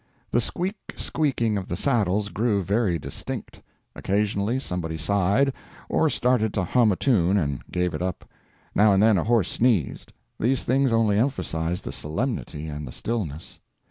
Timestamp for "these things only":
10.39-11.19